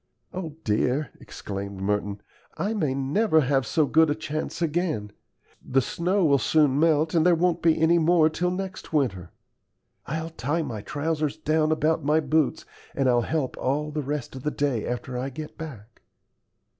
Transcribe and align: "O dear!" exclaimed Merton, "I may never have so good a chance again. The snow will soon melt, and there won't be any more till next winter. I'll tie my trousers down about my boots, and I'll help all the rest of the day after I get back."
"O 0.33 0.55
dear!" 0.63 1.11
exclaimed 1.19 1.79
Merton, 1.79 2.23
"I 2.57 2.73
may 2.73 2.95
never 2.95 3.41
have 3.41 3.67
so 3.67 3.85
good 3.85 4.09
a 4.09 4.15
chance 4.15 4.59
again. 4.59 5.11
The 5.63 5.79
snow 5.79 6.25
will 6.25 6.39
soon 6.39 6.79
melt, 6.79 7.13
and 7.13 7.23
there 7.23 7.35
won't 7.35 7.61
be 7.61 7.79
any 7.79 7.99
more 7.99 8.27
till 8.27 8.49
next 8.49 8.91
winter. 8.91 9.29
I'll 10.07 10.31
tie 10.31 10.63
my 10.63 10.81
trousers 10.81 11.37
down 11.37 11.71
about 11.71 12.03
my 12.03 12.19
boots, 12.19 12.65
and 12.95 13.07
I'll 13.07 13.21
help 13.21 13.55
all 13.59 13.91
the 13.91 14.01
rest 14.01 14.35
of 14.35 14.41
the 14.41 14.49
day 14.49 14.87
after 14.87 15.19
I 15.19 15.29
get 15.29 15.55
back." 15.55 16.01